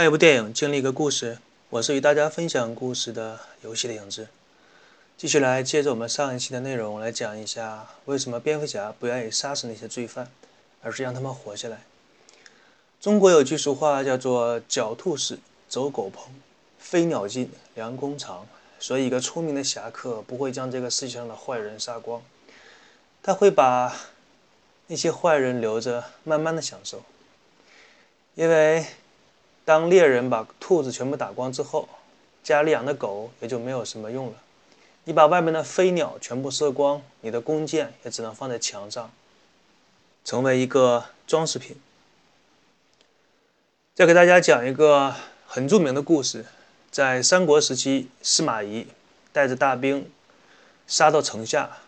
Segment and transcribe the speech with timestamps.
[0.00, 1.38] 看一部电影经历一个故事。
[1.70, 4.26] 我是与大家分享故事的游戏的影子。
[5.16, 10.28] 继续来接着我们上一期的内容来讲一下，为什么蝙蝠侠不愿意杀死那些罪犯，
[10.82, 11.82] 而是让他们活下来。
[13.00, 16.30] 中国有句俗话叫做“狡兔死，走狗烹；
[16.80, 18.44] 飞鸟尽，良弓藏”。
[18.80, 22.20] 所以，一个聪明的侠客不会将这个世界上的坏人杀光，
[23.22, 23.94] 他会把
[24.88, 27.04] 那些坏人留着，慢慢的享受，
[28.34, 28.84] 因为。
[29.64, 31.88] 当猎人把兔子全部打光之后，
[32.42, 34.32] 家里养的狗也就没有什么用了。
[35.04, 39.10] 你把外面的飞鸟全部射光，你的弓箭也只能放在墙上，
[40.24, 41.80] 成为一个装饰品。
[43.94, 45.14] 再给大家讲一个
[45.46, 46.44] 很著名的故事：
[46.90, 48.86] 在三国时期，司马懿
[49.32, 50.10] 带着大兵
[50.86, 51.78] 杀到城下，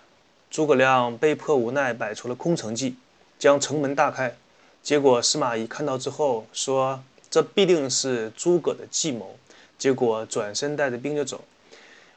[0.51, 2.97] 诸葛亮被迫无奈摆出了空城计，
[3.39, 4.37] 将城门大开。
[4.83, 7.03] 结果司马懿看到之后说。
[7.33, 9.39] 这必定是诸葛的计谋，
[9.79, 11.43] 结果转身带着兵就走。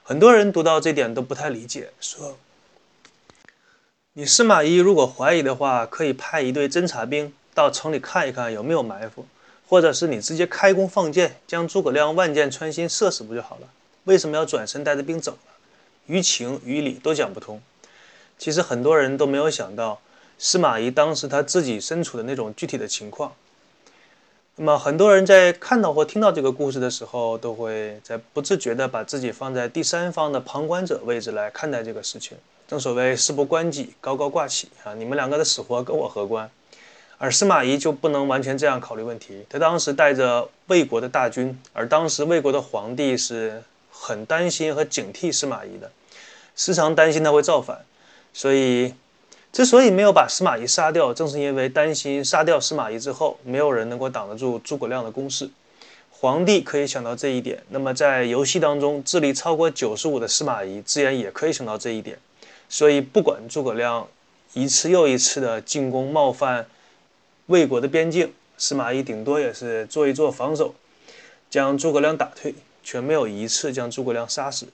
[0.04, 2.38] 很多人读到这点都不太理解，说
[4.12, 9.26] ：“你司马懿如果怀疑的话，可以派一队侦察兵到城里看一看有没有埋伏，
[9.70, 13.70] 或者是你直接开弓放箭，将诸葛亮万箭穿心射死不就好了？
[14.04, 15.52] 为什么要转身带着兵走呢？
[16.08, 17.62] 于情于理都讲不通。
[18.38, 20.02] 其实很多人都没有想到，
[20.38, 23.34] 司马懿当时他自己身处的那种具体的情况。”
[24.58, 32.38] 那么，很多人在看到或听到这个故事的时候，都会在不自觉地把自己放在第三方的旁观者位置来看待这个事情。
[32.66, 34.94] 正所谓事不关己，高高挂起啊！
[34.94, 36.50] 你们两个的死活跟我何关？
[37.18, 39.46] 而司马懿就不能完全这样考虑问题。
[39.50, 43.62] 他当时带着魏国的大军，而当时魏国的皇帝是
[43.92, 45.92] 很担心和警惕司马懿的，
[46.56, 47.84] 时常担心他会造反，
[48.32, 48.94] 所以。
[49.56, 55.50] 之所以没有把司马懿杀掉，正是因为担心杀掉司马懿之后，没有人能够挡得住诸葛亮的攻势。
[56.12, 62.20] 皇帝可以想到这一点，那么在游戏当中智力超过九十五的司马懿自然也可以想到这一点。
[62.68, 64.06] 所以，不管诸葛亮
[64.52, 66.68] 一次又一次的进攻冒犯
[67.46, 70.76] 魏国的边境，司马懿顶多也是做一做防守，
[71.50, 74.68] 将诸葛亮打退，却没有一次将诸葛亮杀死。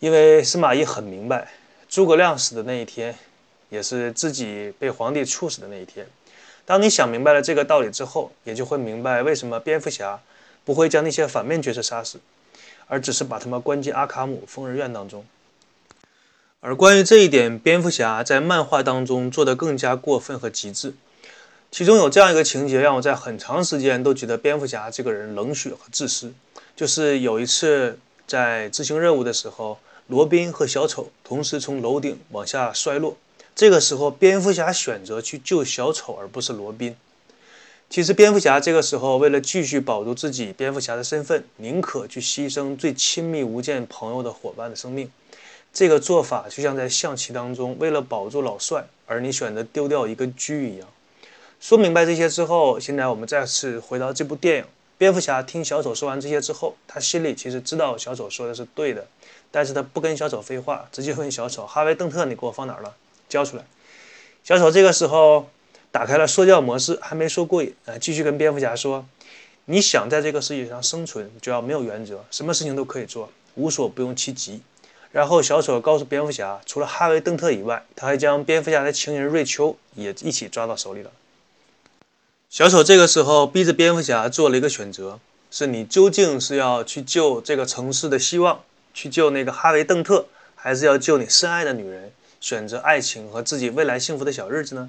[0.00, 1.52] 因为司马懿很明白，
[1.86, 3.14] 诸葛亮死的那一天。
[3.76, 6.06] 也是自己被皇帝处死的那一天。
[6.64, 10.18] 当你想明白了这个道理之后，也就会明白为什么蝙蝠侠
[10.64, 12.18] 不会将那些反面角色杀死，
[12.86, 15.24] 而只是把他们关进阿卡姆疯人院当中。
[16.60, 20.94] 而关于这一点，蝙蝠侠在漫画当中做得更加过分和极致。
[21.70, 26.32] 其中有这样一个情节，让我在很长时间都觉得蝙蝠侠这个人冷血和自私。
[26.74, 33.16] 就是有一次在执行任务的时候，罗宾和小丑同时从楼顶往下摔落。
[33.56, 36.94] 这个时候，蝙蝠侠选择去救小丑，而不是罗宾。
[37.88, 45.10] 其实，蝙蝠侠这个时候为了继续保住自己蝙蝠侠的身份，宁可去牺牲最亲密无间朋友的伙伴的生命。
[45.72, 50.86] 这个做法就像在象棋当中，为了保住老帅，而你选择丢掉一个车一样。
[51.58, 54.64] 说明白这些之后，现在我们再次回到这部电影。
[54.98, 59.06] 蝙蝠侠听小丑说完这些之后，他心里其实知道小丑说的是对的，
[59.50, 62.94] 但是他不跟小丑废话，直接问小丑：“哈维·邓特，你给我放哪儿了？”
[63.28, 63.64] 交出来，
[64.44, 65.48] 小丑这个时候
[65.90, 69.04] 打开了说教模式，还没说过瘾啊，继续跟蝙蝠侠说
[69.66, 74.60] ：“你想在这个世界上生存，就要没有原则，什么事情都可以做，无所不用其极。”
[75.12, 81.10] 然后小丑告诉蝙蝠侠，除了哈维·邓特以外，他还将蝙蝠侠的情人瑞秋也一起抓到手里了。
[82.50, 85.18] 小丑这个时候逼着蝙蝠侠做了一个选择：
[85.50, 88.62] 是你究竟是要去救这个城市的希望，
[88.92, 92.12] 去救那个哈维·邓特，还是要救你深爱的女人？
[92.46, 94.88] 选择爱情和自己未来幸福的小日子呢？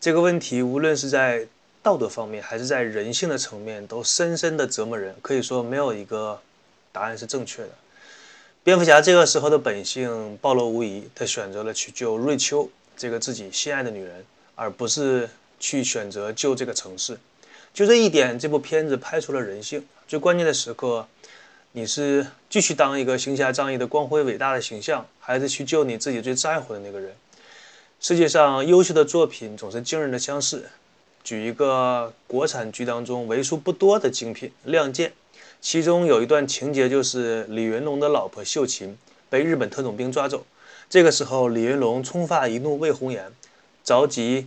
[0.00, 1.46] 这个问题无论是在
[1.82, 5.14] 道德方面还是在人性的层面，都深深的折磨人。
[5.20, 6.40] 可以说没有一个
[6.90, 7.68] 答案是正确的。
[8.64, 14.24] 蝙蝠侠这个时候的本性暴露无遗，他选择了去救瑞秋这个自己心爱的女人，
[14.54, 15.28] 而不是
[15.60, 17.18] 去选择救这个城市。
[17.74, 19.86] 就这一点，这部片子拍出了人性。
[20.06, 21.06] 最关键的时刻。
[21.72, 27.14] 你是继续当一个行侠仗义的光辉伟大的形象，还是去救你自己最在乎的那个人？
[28.00, 30.68] 世界上优秀的作品总是惊人的相似。
[31.22, 35.10] 举一个国产剧当中为数不多的精品《亮剑》，
[35.60, 38.96] 其中有一段情节就是李云龙的老婆秀琴
[39.28, 40.46] 被日本特种兵抓走，
[40.88, 43.30] 这个时候李云龙冲发一怒为红颜，
[43.84, 44.46] 着急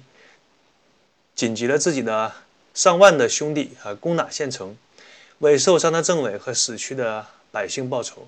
[1.35, 2.31] 紧急了自己的
[2.73, 4.75] 上万的兄弟啊攻打县城。
[5.41, 8.27] 为受伤的政委和死去的百姓报仇。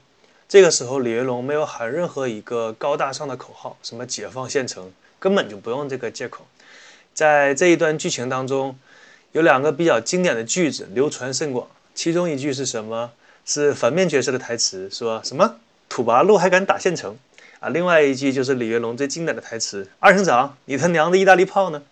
[0.49, 6.47] 这个时候，李云龙没有喊任何一个高大上的口号，什么解放县城，根本就不用这个借口。
[7.13, 8.75] 在这一段剧情当中，
[9.31, 11.67] 有两个比较经典的句子流传甚广。
[11.93, 13.11] 其中一句是什么？
[13.45, 15.57] 是反面角色的台词，说什么
[15.87, 17.15] 土八路还敢打县城
[17.59, 17.69] 啊？
[17.69, 21.83] 另外一句就是李云龙最经典的台词：“二省长，你他娘的意大利炮呢？”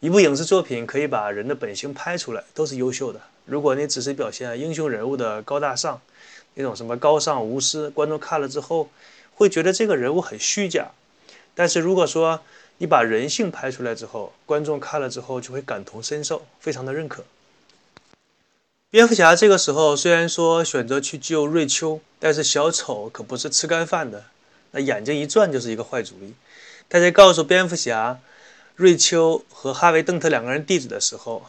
[0.00, 3.18] 一部影视作品可以把人的本性拍出来，都是优秀的。
[3.46, 6.00] 如果你只是表现英雄人物的高大上，
[6.54, 8.90] 那种什么高尚无私，观众看了之后
[9.34, 10.90] 会觉得这个人物很虚假。
[11.54, 12.40] 但是如果说
[12.78, 17.24] 你把人性拍出来之后，观众看了之后就会感同身受，非常的认可。
[18.90, 24.24] 蝙蝠侠这个时候虽然说选择去救瑞秋，但是小丑可不是吃干饭的，
[24.72, 26.34] 那眼睛一转就是一个坏主意。
[26.88, 28.18] 他在告诉蝙蝠侠。
[28.78, 31.42] 瑞秋和哈维·邓特两个人地址的时候，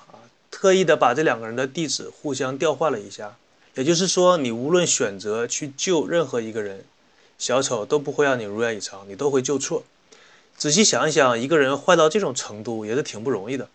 [0.49, 3.37] 特意的把这两个人的地址互相调换了一下。
[3.75, 6.83] 也就是说，你无论选择去救任何一个人，
[7.37, 9.83] 小丑都不会让你如愿以偿，你都会救错。
[10.57, 13.69] 仔细想一想，一个人坏到这种程度也是挺不容易的。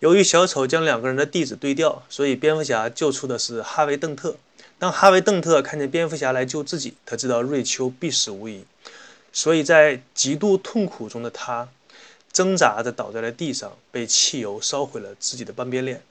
[0.00, 4.36] 由于小丑将两个人的地址对调，所以蝙蝠侠救出的是哈维·邓特。
[4.78, 8.64] 当哈维·邓特看见蝙蝠侠来救自己，他知道瑞秋必死无疑，
[9.32, 11.68] 所以在极度痛苦中的他。
[12.36, 16.02] 挣扎着倒在了地上，被汽油烧毁了自己的半边脸。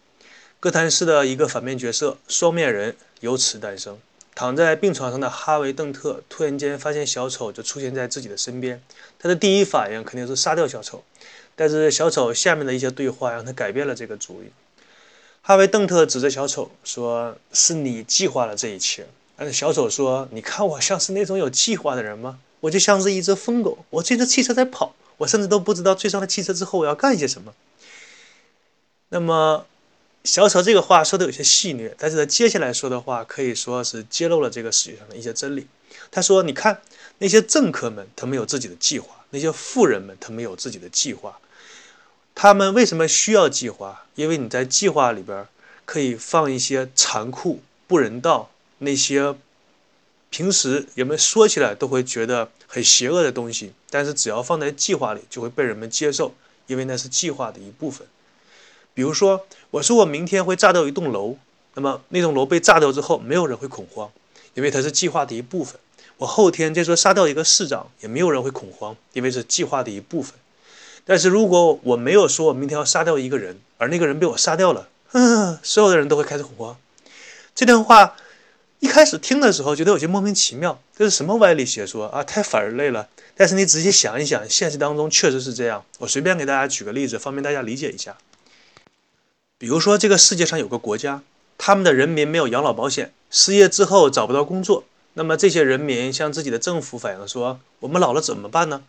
[0.59, 3.99] 哥谭市的一个反面角色双面人由此诞生。
[4.33, 8.81] 躺在病床上的哈维·邓特突然间发现小丑就出现在自己的身边，
[9.19, 11.03] 他的第一反应肯定是杀掉小丑。
[11.55, 14.47] 但是小丑下面的一些对话让他改变了这个主意。
[15.43, 19.05] 哈维·邓特指着小丑说：“是你计划了这一切。”
[19.37, 22.39] 但是小丑说：“你看我像是那种有计划的人吗？
[22.61, 27.53] 我就像是一只疯狗，我追着汽车在跑。”我甚至都不知道追上了汽车之后我要干些什么。
[29.09, 29.65] 那么，
[30.23, 35.67] 小丑这个话说的有些戏谑，但是他接下来说的话可以说是揭露了这个世界上的一些真理。
[36.11, 36.81] 他说：“你看
[37.19, 41.39] 那些政客们，他们有自己的计划；那些富人们，他们有自己的计划。
[42.33, 44.05] 他们为什么需要计划？
[44.15, 45.47] 因为你在计划里边
[45.85, 49.35] 可以放一些残酷、不人道那些。”
[50.35, 56.33] 平时人们说起来都会觉得很邪恶的东西，但是只要放在计划里，就会被人们接受，
[56.67, 58.05] 因为那是计划的一部分。
[58.93, 61.37] 比如说，我说我明天会炸掉一栋楼，
[61.75, 64.11] 那么那栋楼被炸掉之后，没有人会恐慌，
[64.55, 65.79] 因为它是计划的一部分。
[66.17, 70.33] 我后天再说杀掉一个市长，也没有人会恐慌，因为是计划的一部分。
[71.05, 74.89] 但是如果我没有说我明天要杀掉一个人，而那个人被我杀掉了，
[75.63, 76.75] 所有的人都会开始恐慌。
[77.55, 78.17] 这段话。
[78.79, 82.23] 一开始听的时候觉得有些莫名其妙，这是什么歪理邪说啊？
[82.23, 83.07] 太反人类了！
[83.35, 85.83] 但是你仔细想一想，现实当中确实是这样。
[85.99, 88.17] 我随便给大家举个例子，方便大家理解一下。
[89.57, 91.23] 比如说，这个世界上有个国家，
[91.57, 94.83] 他们的人民没有养老保险，失业之后找不到工作，
[95.13, 98.83] 那么这些人民向自己的政府反映说：“我们老了怎么办呢？”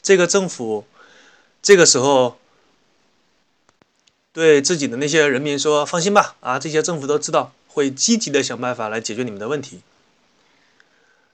[0.00, 0.84] 这个政府
[1.62, 2.38] 这个时候
[4.32, 9.80] 对自己的那些人民说：“放心吧，啊，这些政府都知道。”会积极的想办法来解决你们的问题，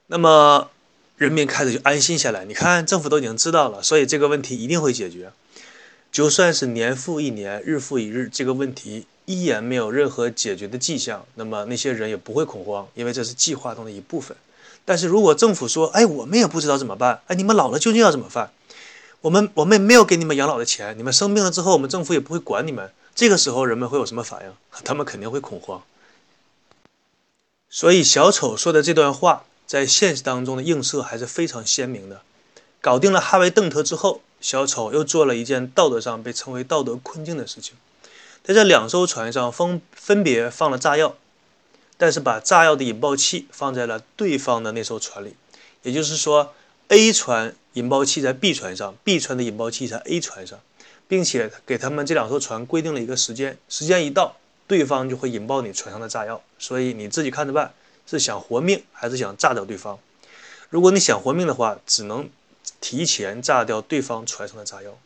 [0.06, 0.70] 那么
[1.18, 2.46] 人民开始就安心下来。
[2.46, 5.32] 你看，政府都已经知道了，所以这个问题一定会解决。
[6.10, 14.34] 就算是年复一年、日复一日，这个问题依然没有任何解决的迹象，那么那些人也不会恐慌，因为这是计划中的一部分。
[14.86, 18.50] 但是如果政府说：“哎，我们也不知道怎么办，哎，你们老了究竟要怎么办？
[19.20, 24.52] 我们我们没有给你们养老的钱，你们生病了之后，我们政府也不会管你们。”这个时候，人们会有什么反应？
[24.82, 25.82] 他们肯定会恐慌。
[27.72, 32.22] 所以，小丑说的这段话在现实当中的映射还是非常鲜明的。
[32.80, 37.76] 搞定了哈维·邓特之后，小丑又做了一件道德上被称为道德困境的事情，
[38.42, 41.14] 在这两艘船上分分别放了炸药，
[41.96, 45.36] 但是把炸药的引爆器放在了对方的那艘船里。
[45.82, 46.52] 也就是说
[46.88, 50.58] ，A 船引爆器在 B 船上，B 船的引爆器在 A 船上，
[51.06, 54.36] 并且给他们这两艘船规定了一个时间，时间一到。
[54.70, 57.74] 对方就会引爆你船上的炸药，所以你自己看着办，
[58.06, 59.98] 是想活命还是想炸掉对方？
[60.68, 62.30] 如果你想活命的话，只能
[62.80, 64.96] 提前炸掉对方船上的炸药，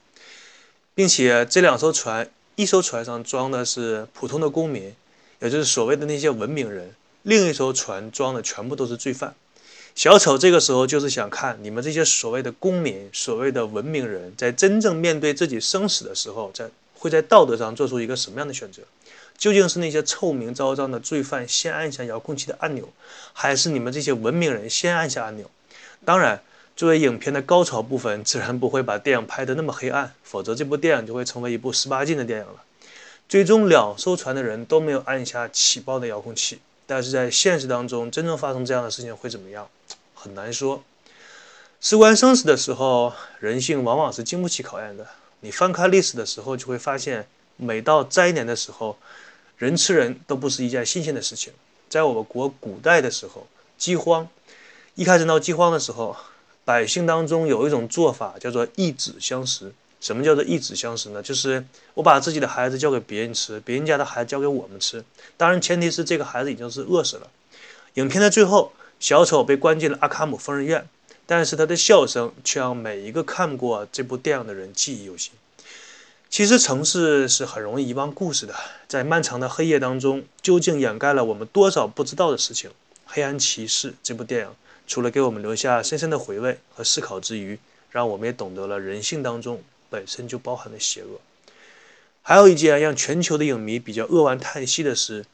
[0.95, 4.95] 并且这两艘船，一艘船上装的是普通的公民，
[5.41, 9.35] 也就是所谓的那些文明人，另一艘船装的全部都是罪犯。
[9.95, 16.69] 小丑这个时候就是想看你们这些所谓的公民、所谓的文明人，在真正面对自己生死的时候，在
[16.99, 18.83] 会在道德上做出一个什么样的选择？
[19.37, 22.89] 究竟是那些臭名昭彰的罪犯先按下遥控器的按钮，
[23.33, 25.51] 还是你们这些文明人先按下按钮？
[26.05, 26.43] 当然，
[26.77, 32.63] 作为影片的高潮部分，自然不会把电影拍得那么黑暗，否则这部电影就会成为一部十八禁的电影了。
[33.29, 39.69] 最终，两艘船的人都没有按下起爆的遥控器，但是在现实当中，真正发生这样的事情会怎么样？
[40.15, 40.83] 很难说。
[41.81, 45.07] 事关生死的时候，人性往往是经不起考验的。
[45.41, 47.27] 你翻开历史的时候，就会发现，
[47.57, 48.97] 每到灾年的时候，
[49.57, 51.53] 人吃人都不是一件新鲜的事情。
[51.89, 53.47] 在我国古代的时候，
[53.79, 54.29] 饥荒
[54.95, 56.17] 一开始闹饥荒的时候，
[56.65, 59.73] 百姓当中有一种做法叫做一子相食。
[60.01, 61.23] 什么叫做一子相食呢？
[61.23, 65.03] 就是我把自己的孩子交给别人吃，别人家的孩子交给我们吃。
[65.39, 67.31] 当然，前提是这个孩子已经是饿死了。
[67.95, 70.87] 影片的最后，小丑被关进了阿卡姆疯人院，
[71.25, 75.33] 但是他的笑声却让每一个看过这部电影的人记忆犹新。
[76.35, 78.53] 其实，城市是很容易遗忘故事的，
[78.89, 82.71] 在漫长的黑夜当中，究竟掩盖了我们多少不知道的事情？
[83.07, 84.51] 《黑暗骑士》这部电影，
[84.85, 87.57] 除了给我们留下深深的回味和思考之余，
[87.93, 89.63] 让我们也懂得了人性当中。
[89.89, 91.21] 本身就包含了邪恶。
[92.23, 95.25] 还有一件让全球的影迷比较扼腕叹息的是，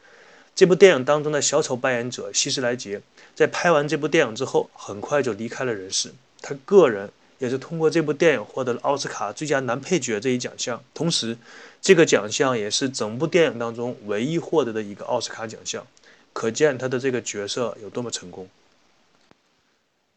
[0.55, 3.01] 这部电影当中的小丑扮演者希斯莱杰，
[3.35, 6.13] 在拍完这部电影之后，很快就离开了人世。
[6.43, 11.37] 他个人也是通过这部电影获得了奥斯卡最佳男配角这一奖项，同时，
[11.83, 15.85] 这个奖项也是整部电影当中唯一获得的一个奥斯卡奖项，
[16.33, 18.49] 可见他的这个角色有多么成功。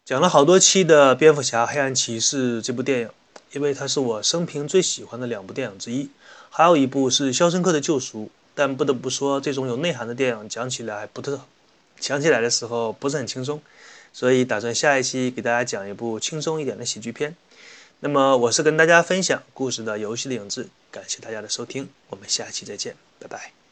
[0.06, 3.10] 讲了好多期的《蝙蝠侠：黑暗骑士》这部电影。
[3.54, 6.10] 因为它是我生平最喜欢的两部电影之一，
[6.50, 8.26] 还有一部是《肖申克的救赎》。
[8.56, 11.40] 但不得不说，这种有内涵的电影讲起来不特，
[12.00, 13.62] 讲起来的时候不是很轻松，
[14.14, 17.36] 所以打算下一期给大家讲一部轻松一点的喜剧片。
[18.00, 23.63] 那么，我是跟大家分享故事的游戏的影子，感谢大家的收听，我们下期再见，拜拜。